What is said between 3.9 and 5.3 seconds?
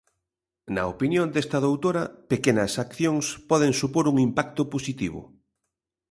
un impacto positivo.